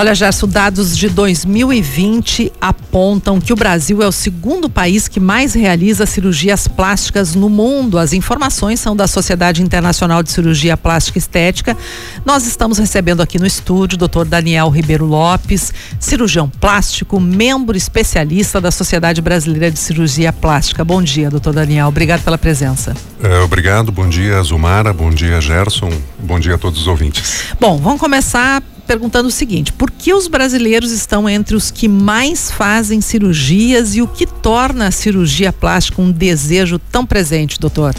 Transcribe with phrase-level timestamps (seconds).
[0.00, 5.52] Olha, Gerson, dados de 2020 apontam que o Brasil é o segundo país que mais
[5.52, 7.98] realiza cirurgias plásticas no mundo.
[7.98, 11.76] As informações são da Sociedade Internacional de Cirurgia Plástica e Estética.
[12.24, 14.24] Nós estamos recebendo aqui no estúdio o Dr.
[14.24, 20.82] Daniel Ribeiro Lopes, cirurgião plástico, membro especialista da Sociedade Brasileira de Cirurgia Plástica.
[20.82, 21.88] Bom dia, doutor Daniel.
[21.88, 22.94] Obrigado pela presença.
[23.22, 23.92] É, obrigado.
[23.92, 24.94] Bom dia, Zumara.
[24.94, 25.92] Bom dia, Gerson.
[26.18, 27.54] Bom dia a todos os ouvintes.
[27.60, 32.50] Bom, vamos começar perguntando o seguinte: por que os brasileiros estão entre os que mais
[32.50, 37.94] fazem cirurgias e o que torna a cirurgia plástica um desejo tão presente, doutor?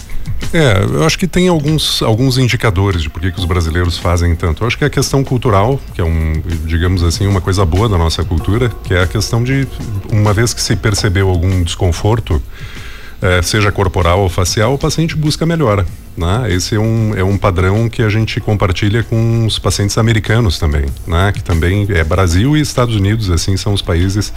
[0.51, 4.63] É, eu acho que tem alguns, alguns indicadores de por que, os brasileiros fazem tanto.
[4.63, 6.33] Eu acho que é a questão cultural, que é um,
[6.65, 9.65] digamos assim, uma coisa boa da nossa cultura, que é a questão de,
[10.11, 12.41] uma vez que se percebeu algum desconforto,
[13.21, 15.85] é, seja corporal ou facial, o paciente busca melhora.
[16.17, 16.53] Né?
[16.53, 20.85] Esse é um, é um padrão que a gente compartilha com os pacientes americanos também,
[21.07, 21.31] né?
[21.31, 24.33] que também é Brasil e Estados Unidos, assim, são os países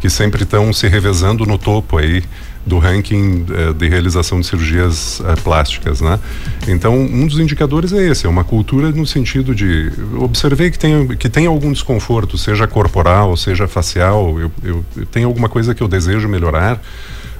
[0.00, 2.22] que sempre estão se revezando no topo aí
[2.64, 6.20] do ranking eh, de realização de cirurgias eh, plásticas, né?
[6.68, 11.08] Então, um dos indicadores é esse, é uma cultura no sentido de observei que tem,
[11.16, 15.82] que tem algum desconforto, seja corporal, seja facial, eu, eu, eu tenho alguma coisa que
[15.82, 16.80] eu desejo melhorar,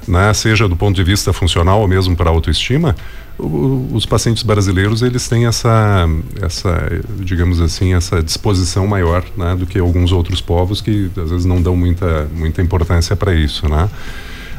[0.09, 0.33] né?
[0.33, 2.95] Seja do ponto de vista funcional ou mesmo para autoestima,
[3.37, 6.05] os pacientes brasileiros eles têm essa,
[6.41, 11.45] essa, digamos assim, essa disposição maior, né, do que alguns outros povos que às vezes
[11.45, 13.89] não dão muita, muita importância para isso, né?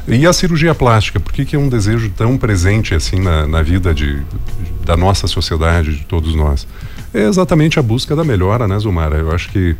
[0.08, 3.60] E a cirurgia plástica, por que, que é um desejo tão presente assim na, na
[3.60, 4.20] vida de,
[4.84, 6.66] da nossa sociedade, de todos nós?
[7.12, 9.18] É exatamente a busca da melhora, né, Zumara?
[9.18, 9.76] Eu acho que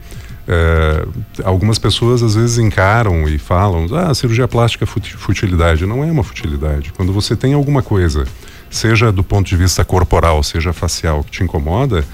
[0.48, 1.06] é,
[1.44, 5.86] algumas pessoas às vezes encaram e falam, ah, cirurgia plástica é futilidade.
[5.86, 6.92] Não é uma futilidade.
[6.92, 8.24] Quando você tem alguma coisa,
[8.70, 12.04] seja do ponto de vista corporal, seja facial, que te incomoda,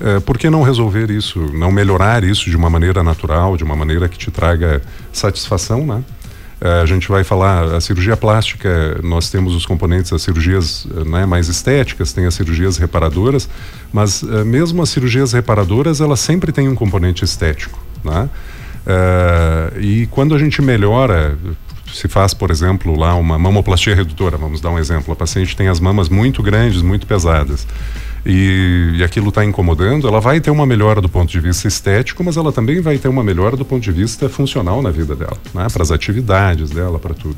[0.00, 3.74] é, por que não resolver isso, não melhorar isso de uma maneira natural, de uma
[3.74, 6.04] maneira que te traga satisfação, né?
[6.60, 11.26] É, a gente vai falar a cirurgia plástica, nós temos os componentes das cirurgias né,
[11.26, 13.48] mais estéticas, tem as cirurgias reparadoras,
[13.92, 18.28] mas é, mesmo as cirurgias reparadoras, elas sempre têm um componente estético, né?
[19.80, 21.36] E quando a gente melhora,
[21.92, 25.66] se faz, por exemplo, lá uma mamoplastia redutora, vamos dar um exemplo, a paciente tem
[25.66, 27.66] as mamas muito grandes, muito pesadas
[28.26, 32.24] e, e aquilo está incomodando, ela vai ter uma melhora do ponto de vista estético,
[32.24, 35.38] mas ela também vai ter uma melhora do ponto de vista funcional na vida dela,
[35.54, 35.68] né?
[35.72, 37.36] para as atividades dela, para tudo.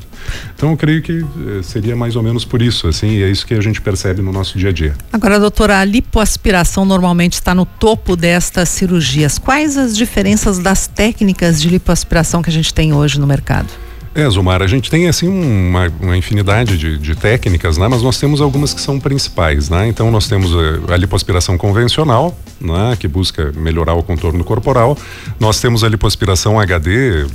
[0.55, 3.45] Então eu creio que eh, seria mais ou menos por isso, assim, e é isso
[3.45, 4.95] que a gente percebe no nosso dia a dia.
[5.13, 9.37] Agora, doutora, a lipoaspiração normalmente está no topo destas cirurgias.
[9.37, 13.69] Quais as diferenças das técnicas de lipoaspiração que a gente tem hoje no mercado?
[14.15, 17.87] É, Zumar, a gente tem assim uma, uma infinidade de, de, técnicas, né?
[17.87, 19.87] Mas nós temos algumas que são principais, né?
[19.87, 22.97] Então nós temos a, a lipoaspiração convencional, né?
[22.99, 24.97] Que busca melhorar o contorno corporal.
[25.39, 27.27] Nós temos a lipoaspiração HD,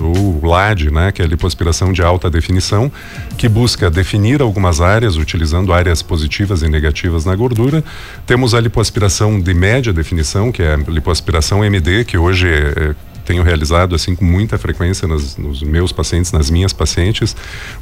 [0.00, 1.12] o LAD, né?
[1.12, 2.90] Que é a lipoaspiração de alta definição,
[3.36, 7.84] que busca definir algumas áreas utilizando áreas positivas e negativas na gordura.
[8.26, 12.94] Temos a lipoaspiração de média definição, que é a lipoaspiração MD, que hoje é, é
[13.24, 17.34] tenho realizado assim com muita frequência nas, nos meus pacientes, nas minhas pacientes,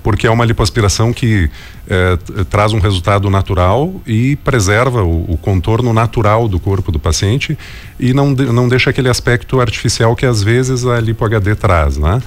[0.02, 1.50] porque é uma lipoaspiração que
[1.88, 2.16] é,
[2.48, 7.58] traz um resultado natural e preserva o, o, contorno natural do corpo do paciente
[7.98, 11.96] e não, de, não deixa aquele aspecto artificial que às vezes a lipo HD traz,
[11.96, 12.22] né?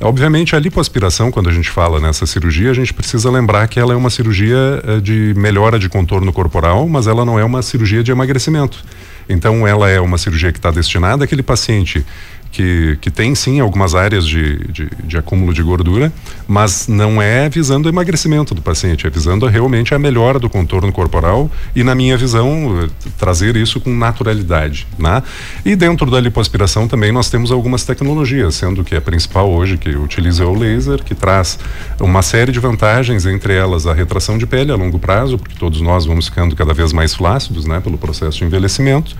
[0.00, 3.94] Obviamente, a lipoaspiração, quando a gente fala nessa cirurgia, a gente precisa lembrar que ela
[3.94, 8.02] é uma cirurgia é, de melhora de contorno corporal, mas ela não é uma cirurgia
[8.02, 8.84] de emagrecimento.
[9.26, 12.04] Então, ela é uma cirurgia que está destinada àquele paciente
[12.56, 16.10] que, que tem sim algumas áreas de, de, de, acúmulo de gordura,
[16.48, 20.90] mas não é visando o emagrecimento do paciente, é visando realmente a melhora do contorno
[20.90, 24.86] corporal e, na minha visão, trazer isso com naturalidade.
[24.98, 25.22] Né?
[25.66, 29.90] E dentro da lipoaspiração também nós temos algumas tecnologias, sendo que a principal hoje que
[29.90, 31.58] utiliza é o laser, que traz
[32.00, 35.82] uma série de vantagens, entre elas a retração de pele a longo prazo, porque todos
[35.82, 39.14] nós vamos ficando cada vez mais flácidos né, pelo processo de envelhecimento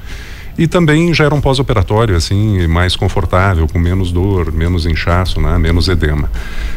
[0.59, 5.59] e também gera um pós-operatório assim mais confortável, com menos dor, menos inchaço, né?
[5.59, 6.31] menos edema.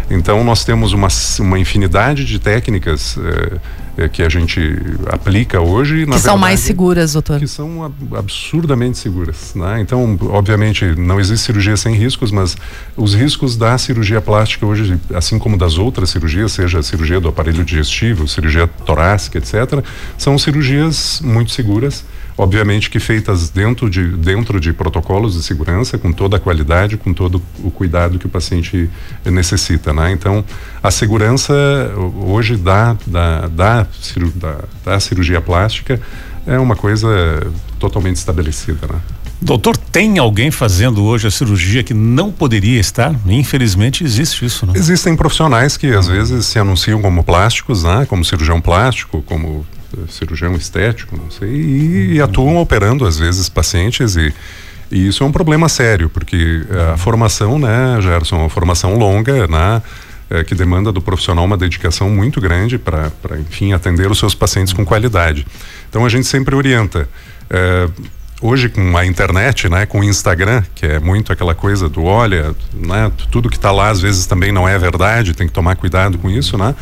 [0.09, 1.07] Então nós temos uma,
[1.39, 4.59] uma infinidade de técnicas é, é, que a gente
[5.07, 6.05] aplica hoje.
[6.05, 7.39] Que são mais seguras, doutor?
[7.39, 9.53] Que são absurdamente seguras.
[9.55, 9.81] Né?
[9.81, 12.55] Então, obviamente, não existe cirurgia sem riscos, mas
[12.95, 17.27] os riscos da cirurgia plástica hoje, assim como das outras cirurgias, seja a cirurgia do
[17.27, 19.83] aparelho digestivo, cirurgia torácica, etc.,
[20.17, 22.05] são cirurgias muito seguras
[22.39, 27.13] obviamente que feitas dentro de, dentro de protocolos de segurança, com toda a qualidade, com
[27.13, 28.89] todo o cuidado que o paciente
[29.25, 30.09] necessita, né?
[30.13, 30.43] Então,
[30.81, 31.53] a segurança
[32.15, 33.87] hoje da, da, da,
[34.35, 34.55] da,
[34.85, 35.99] da cirurgia plástica
[36.47, 37.45] é uma coisa
[37.77, 38.99] totalmente estabelecida, né?
[39.41, 43.13] Doutor, tem alguém fazendo hoje a cirurgia que não poderia estar?
[43.25, 44.73] Infelizmente existe isso, né?
[44.75, 48.05] Existem profissionais que às vezes se anunciam como plásticos, né?
[48.05, 49.65] Como cirurgião plástico, como
[50.09, 54.33] cirurgião estético, não sei, e, e atuam operando às vezes pacientes e,
[54.91, 56.63] e isso é um problema sério, porque
[56.93, 59.81] a formação, né, Gerson, uma formação longa, né?
[60.31, 64.71] É, que demanda do profissional uma dedicação muito grande para, enfim, atender os seus pacientes
[64.71, 65.43] com qualidade.
[65.89, 67.09] Então a gente sempre orienta.
[67.49, 67.89] É,
[68.41, 72.55] hoje com a internet, né, com o Instagram, que é muito aquela coisa do olha,
[72.73, 76.17] né, tudo que está lá às vezes também não é verdade, tem que tomar cuidado
[76.17, 76.75] com isso, né?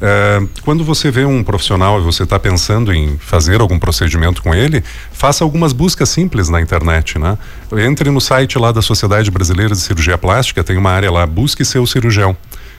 [0.00, 4.54] É, quando você vê um profissional e você está pensando em fazer algum procedimento com
[4.54, 7.36] ele, faça algumas buscas simples na internet, né?
[7.78, 11.64] Entre no site lá da Sociedade Brasileira de Cirurgia Plástica, tem uma área lá, busque
[11.64, 12.36] seu cirurgião.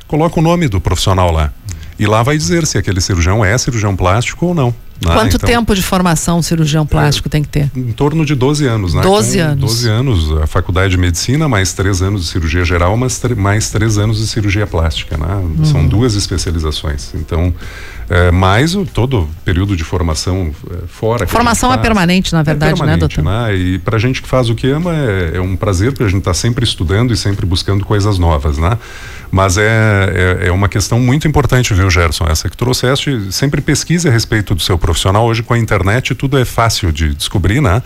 [0.07, 1.53] Coloca o nome do profissional lá.
[1.99, 4.73] E lá vai dizer se aquele cirurgião é cirurgião plástico ou não.
[5.01, 5.13] Né?
[5.13, 7.71] Quanto então, tempo de formação um cirurgião plástico é, tem que ter?
[7.75, 9.01] Em torno de 12 anos, né?
[9.01, 9.59] 12 Com anos.
[9.61, 13.97] 12 anos, a faculdade de medicina, mais 3 anos de cirurgia geral, mas mais 3
[13.97, 15.35] anos de cirurgia plástica, né?
[15.35, 15.65] Uhum.
[15.65, 17.11] São duas especializações.
[17.15, 17.53] Então,
[18.09, 21.27] é, mais o, todo o período de formação é, fora.
[21.27, 23.23] Formação é permanente, na verdade, é permanente, né, doutor?
[23.23, 23.55] Né?
[23.55, 26.19] E pra gente que faz o que ama, é, é um prazer, porque a gente
[26.19, 28.77] está sempre estudando e sempre buscando coisas novas, né?
[29.31, 32.25] Mas é, é, é, uma questão muito importante, viu, Gerson?
[32.25, 33.31] Essa que trouxeste.
[33.31, 35.25] Sempre pesquise a respeito do seu profissional.
[35.25, 37.81] Hoje, com a internet, tudo é fácil de descobrir, né?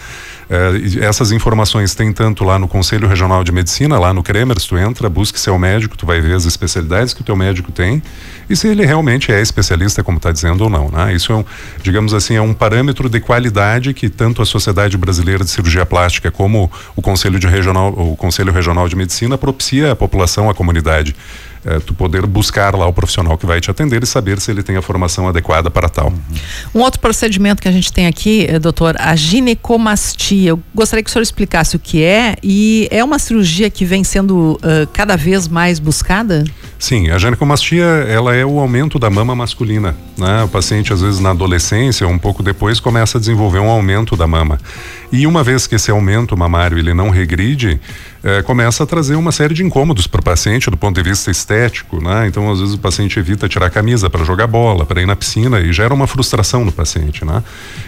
[0.50, 4.78] É, essas informações tem tanto lá no Conselho Regional de Medicina, lá no Kremers, tu
[4.78, 8.02] entra, busque seu médico, tu vai ver as especialidades que o teu médico tem
[8.50, 10.90] e se ele realmente é especialista, como está dizendo ou não.
[10.90, 11.14] Né?
[11.14, 11.46] Isso é, um,
[11.82, 16.30] digamos assim, é um parâmetro de qualidade que tanto a Sociedade Brasileira de Cirurgia Plástica
[16.30, 21.16] como o Conselho, de Regional, o Conselho Regional de Medicina propicia à população, à comunidade
[21.65, 24.63] é, tu poder buscar lá o profissional que vai te atender e saber se ele
[24.63, 26.13] tem a formação adequada para tal.
[26.74, 30.50] Um outro procedimento que a gente tem aqui, eh, doutor, a ginecomastia.
[30.50, 34.04] Eu gostaria que o senhor explicasse o que é e é uma cirurgia que vem
[34.04, 36.44] sendo uh, cada vez mais buscada?
[36.77, 39.95] Sim, a ginecomastia ela é o aumento da mama masculina.
[40.18, 40.44] Né?
[40.44, 44.27] O paciente às vezes na adolescência, um pouco depois, começa a desenvolver um aumento da
[44.27, 44.59] mama.
[45.12, 47.80] E uma vez que esse aumento mamário ele não regride,
[48.24, 51.30] é, começa a trazer uma série de incômodos para o paciente do ponto de vista
[51.30, 52.25] estético, né?
[52.25, 55.16] Então, às vezes o paciente evita tirar a camisa para jogar bola, para ir na
[55.16, 57.44] piscina e gera uma frustração no paciente, né?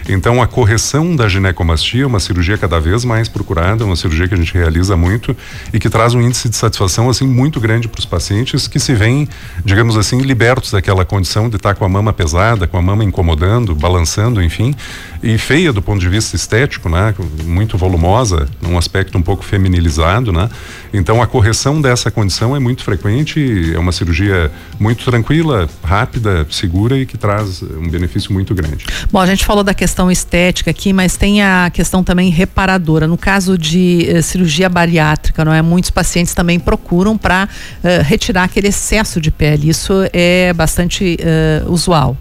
[0.08, 4.34] Então, a correção da ginecomastia é uma cirurgia cada vez mais procurada, uma cirurgia que
[4.34, 5.34] a gente realiza muito
[5.72, 8.92] e que traz um índice de satisfação assim muito grande para os pacientes que se
[8.94, 9.26] veem,
[9.64, 13.02] digamos assim, libertos daquela condição de estar tá com a mama pesada, com a mama
[13.02, 14.74] incomodando, balançando, enfim,
[15.22, 17.14] e feia do ponto de vista estético, né?
[17.44, 20.48] Muito volumosa, num aspecto um pouco feminilizado, né?
[20.92, 26.96] Então a correção dessa condição é muito frequente, é uma cirurgia muito tranquila, rápida, segura
[26.96, 28.84] e que traz um benefício muito grande.
[29.10, 33.06] Bom, a gente falou da questão estética aqui, mas tem a questão também reparadora.
[33.06, 35.62] No caso de eh, cirurgia bariátrica, não é?
[35.62, 37.48] Muitos pacientes também procuram para
[37.82, 39.68] eh, retirar aquele excesso de pele.
[39.68, 42.16] Isso é bastante eh, usual.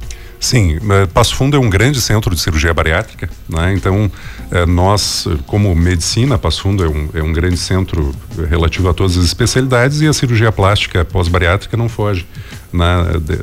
[0.46, 3.74] Sim, eh, Passo Fundo é um grande centro de cirurgia bariátrica, né?
[3.74, 4.12] então
[4.52, 8.14] eh, nós, como medicina, Passo Fundo é um, é um grande centro
[8.48, 12.28] relativo a todas as especialidades e a cirurgia plástica pós-bariátrica não foge
[12.72, 12.86] né,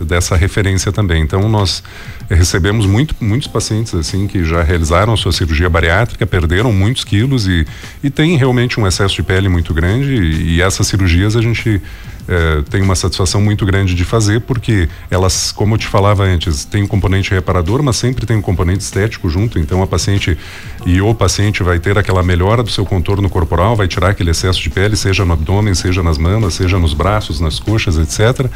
[0.03, 1.25] dessa referência também.
[1.25, 1.83] Então nós
[2.31, 7.49] recebemos muito, muitos pacientes assim que já realizaram a sua cirurgia bariátrica, perderam muitos quilos
[7.49, 7.67] e,
[8.01, 11.83] e tem realmente um excesso de pele muito grande e, e essas cirurgias a gente
[12.29, 16.65] é, tem uma satisfação muito grande de fazer, porque elas, como eu te falava antes,
[16.65, 19.59] tem um componente reparador, mas sempre tem um componente estético junto.
[19.59, 20.39] Então a paciente
[20.87, 24.61] e o paciente vai ter aquela melhora do seu contorno corporal, vai tirar aquele excesso
[24.61, 28.47] de pele, seja no abdômen, seja nas mamas, seja nos braços, nas coxas, etc.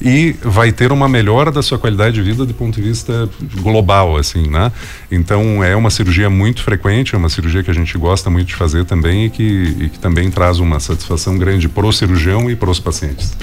[0.00, 3.28] E vai ter uma melhora da sua qualidade de vida do ponto de vista
[3.60, 4.72] global, assim, né?
[5.10, 8.54] Então é uma cirurgia muito frequente, é uma cirurgia que a gente gosta muito de
[8.54, 12.56] fazer também e que, e que também traz uma satisfação grande para o cirurgião e
[12.56, 13.36] para os pacientes pacientes.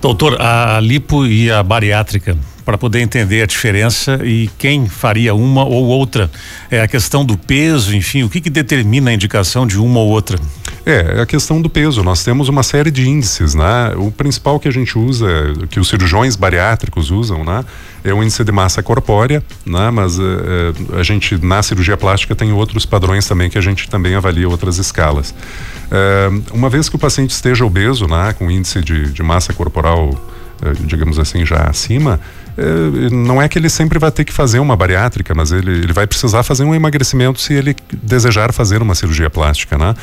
[0.00, 5.64] Doutor, a lipo e a bariátrica, para poder entender a diferença e quem faria uma
[5.64, 6.30] ou outra,
[6.70, 10.08] é a questão do peso, enfim, o que, que determina a indicação de uma ou
[10.08, 10.38] outra?
[10.84, 12.02] É, é a questão do peso.
[12.02, 13.94] Nós temos uma série de índices, né?
[13.96, 15.26] O principal que a gente usa,
[15.70, 17.64] que os cirurgiões bariátricos usam, né?
[18.04, 19.90] É o índice de massa corpórea, né?
[19.90, 24.14] Mas é, a gente, na cirurgia plástica, tem outros padrões também que a gente também
[24.14, 25.34] avalia outras escalas.
[25.90, 28.32] É, uma vez que o paciente esteja obeso, né?
[28.38, 30.10] Com índice de, de massa corporal,
[30.86, 32.20] digamos assim, já acima,
[33.12, 36.06] não é que ele sempre vai ter que fazer uma bariátrica, mas ele, ele vai
[36.06, 39.94] precisar fazer um emagrecimento se ele desejar fazer uma cirurgia plástica, né?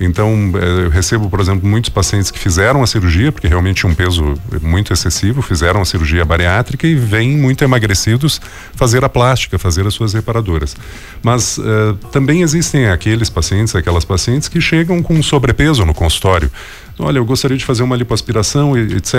[0.00, 3.90] Então, eh, eu recebo, por exemplo, muitos pacientes que fizeram a cirurgia, porque realmente tinha
[3.90, 8.40] um peso muito excessivo, fizeram a cirurgia bariátrica e vêm muito emagrecidos
[8.74, 10.76] fazer a plástica, fazer as suas reparadoras.
[11.22, 16.50] Mas uh, também existem aqueles pacientes, aquelas pacientes que chegam com sobrepeso no consultório
[16.98, 19.14] olha, eu gostaria de fazer uma lipoaspiração, etc.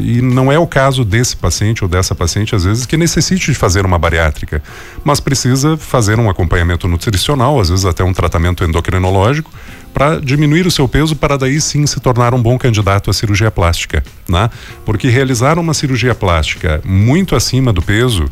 [0.00, 3.54] E não é o caso desse paciente ou dessa paciente, às vezes, que necessite de
[3.54, 4.62] fazer uma bariátrica,
[5.04, 9.52] mas precisa fazer um acompanhamento nutricional, às vezes até um tratamento endocrinológico,
[9.96, 13.50] para diminuir o seu peso, para daí sim se tornar um bom candidato à cirurgia
[13.50, 14.50] plástica, né?
[14.84, 18.26] Porque realizar uma cirurgia plástica muito acima do peso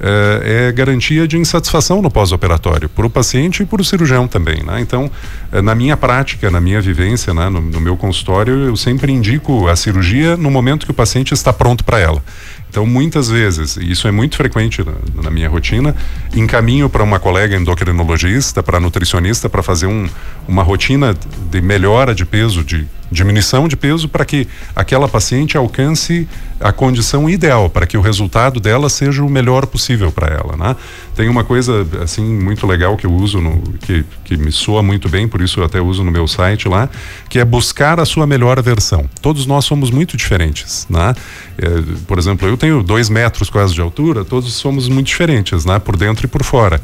[0.00, 4.64] é, é garantia de insatisfação no pós-operatório, para o paciente e para o cirurgião também.
[4.64, 4.80] Né?
[4.80, 5.08] Então,
[5.52, 9.68] é, na minha prática, na minha vivência, né, no, no meu consultório, eu sempre indico
[9.68, 12.24] a cirurgia no momento que o paciente está pronto para ela.
[12.74, 15.94] Então, muitas vezes, e isso é muito frequente na, na minha rotina,
[16.34, 20.08] encaminho para uma colega endocrinologista, para nutricionista, para fazer um,
[20.48, 21.14] uma rotina
[21.52, 26.28] de melhora de peso, de diminuição de peso, para que aquela paciente alcance
[26.60, 30.56] a condição ideal, para que o resultado dela seja o melhor possível para ela.
[30.56, 30.76] Né?
[31.14, 35.08] Tem uma coisa assim muito legal que eu uso, no, que, que me soa muito
[35.08, 36.88] bem, por isso eu até uso no meu site lá,
[37.28, 39.08] que é buscar a sua melhor versão.
[39.20, 40.86] Todos nós somos muito diferentes.
[40.88, 41.14] Né?
[41.58, 41.68] É,
[42.06, 45.78] por exemplo, eu tenho dois metros quase de altura, todos somos muito diferentes, né?
[45.78, 46.80] por dentro e por fora.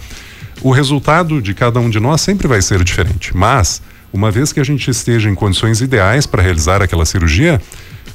[0.61, 3.81] O resultado de cada um de nós sempre vai ser diferente, mas
[4.13, 7.63] uma vez que a gente esteja em condições ideais para realizar aquela cirurgia,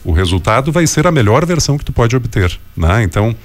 [0.04, 3.02] o resultado vai ser a melhor versão que tu pode obter, né?
[3.02, 3.36] Então,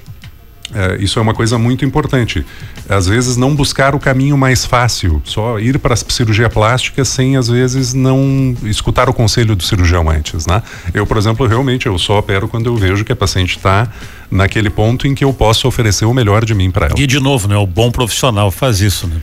[0.73, 2.45] é, isso é uma coisa muito importante.
[2.87, 7.37] Às vezes não buscar o caminho mais fácil, só ir para a cirurgia plástica sem
[7.37, 10.61] às vezes não escutar o conselho do cirurgião antes, né?
[10.93, 13.87] Eu, por exemplo, realmente eu só opero quando eu vejo que a paciente está
[14.31, 16.95] naquele ponto em que eu posso oferecer o melhor de mim para ela.
[16.97, 17.57] E de novo, né?
[17.57, 19.17] O bom profissional faz isso, né?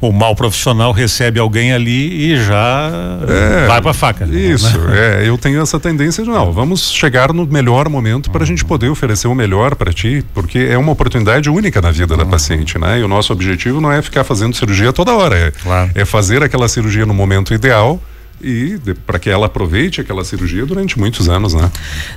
[0.00, 2.90] O mau profissional recebe alguém ali e já
[3.26, 4.24] é, vai para faca.
[4.26, 5.20] Isso, né?
[5.22, 5.28] é.
[5.28, 8.88] Eu tenho essa tendência de não, vamos chegar no melhor momento para a gente poder
[8.88, 12.30] oferecer o melhor para ti, porque é uma oportunidade única na vida da uhum.
[12.30, 12.98] paciente, né?
[12.98, 15.90] E o nosso objetivo não é ficar fazendo cirurgia toda hora, é, claro.
[15.94, 18.00] é fazer aquela cirurgia no momento ideal
[18.42, 21.70] e para que ela aproveite aquela cirurgia durante muitos anos, né?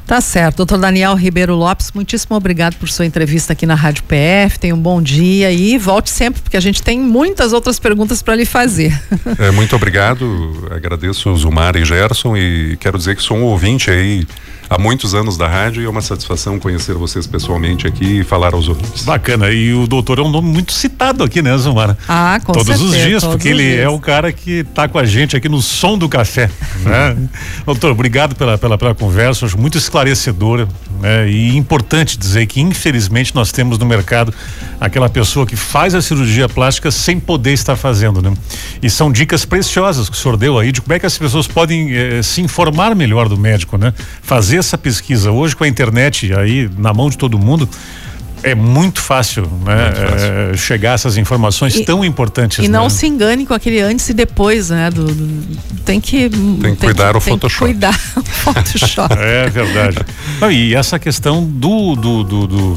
[0.05, 0.57] Tá certo.
[0.57, 4.59] Doutor Daniel Ribeiro Lopes, muitíssimo obrigado por sua entrevista aqui na Rádio PF.
[4.59, 8.35] Tenha um bom dia e volte sempre, porque a gente tem muitas outras perguntas para
[8.35, 8.99] lhe fazer.
[9.37, 10.67] É, muito obrigado.
[10.71, 14.25] Agradeço Zumar e Gerson e quero dizer que sou um ouvinte aí
[14.71, 18.53] há muitos anos da rádio e é uma satisfação conhecer vocês pessoalmente aqui e falar
[18.53, 19.03] aos ouvintes.
[19.03, 19.51] Bacana.
[19.51, 21.97] E o doutor é um nome muito citado aqui, né, Zumara?
[22.07, 23.81] Ah, com Todos certeza, os dias, porque ele dias.
[23.81, 26.49] é o cara que está com a gente aqui no som do café.
[26.85, 27.17] Né?
[27.65, 30.67] doutor, obrigado pela, pela, pela conversa, acho muito esclarecedora
[31.01, 31.29] né?
[31.29, 34.33] e importante dizer que, infelizmente, nós temos no mercado
[34.79, 38.33] aquela pessoa que faz a cirurgia plástica sem poder estar fazendo, né?
[38.81, 41.47] E são dicas preciosas que o senhor deu aí de como é que as pessoas
[41.47, 43.93] podem eh, se informar melhor do médico, né?
[44.21, 47.67] Fazer essa pesquisa hoje com a internet aí na mão de todo mundo,
[48.43, 49.85] é muito fácil, né?
[49.85, 50.27] Muito fácil.
[50.27, 52.63] É, chegar a essas informações e, tão importantes.
[52.63, 52.89] E não né?
[52.89, 54.89] se engane com aquele antes e depois, né?
[54.89, 57.71] Do, do tem que tem que cuidar que, o Photoshop.
[57.71, 59.15] cuidar o Photoshop.
[59.17, 59.97] é verdade.
[60.39, 62.75] Não, e essa questão do do, do, do,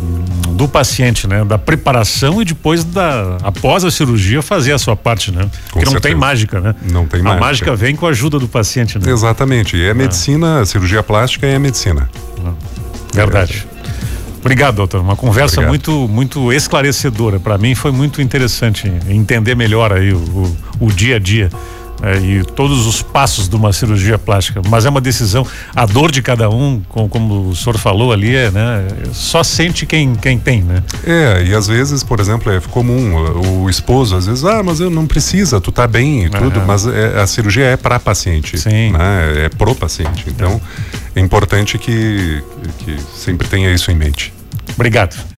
[0.53, 1.45] do, paciente, né?
[1.45, 5.43] Da preparação e depois da após a cirurgia fazer a sua parte, né?
[5.71, 6.75] Com Porque não tem mágica, né?
[6.91, 7.45] Não tem a mágica.
[7.45, 9.11] A mágica vem com a ajuda do paciente, né?
[9.11, 9.77] Exatamente.
[9.77, 12.09] E é medicina, a cirurgia plástica é medicina.
[13.15, 13.67] Verdade.
[14.45, 15.01] Obrigado, doutor.
[15.01, 15.71] Uma conversa Obrigado.
[15.71, 17.41] muito muito esclarecedora.
[17.41, 21.51] Para mim foi muito interessante entender melhor aí o, o, o dia a dia.
[22.03, 26.11] É, e todos os passos de uma cirurgia plástica, mas é uma decisão, a dor
[26.11, 28.87] de cada um, como, como o senhor falou ali, é, né?
[29.13, 30.83] Só sente quem, quem tem, né?
[31.07, 34.91] É, e às vezes, por exemplo, é comum o esposo, às vezes, ah, mas eu
[34.91, 36.67] não precisa, tu tá bem e tudo, uhum.
[36.67, 38.93] mas é, a cirurgia é para paciente, Sim.
[38.93, 39.45] Né?
[39.47, 40.61] É pro paciente, então
[41.15, 42.43] é, é importante que,
[42.81, 44.34] que sempre tenha isso em mente.
[44.75, 45.25] Obrigado.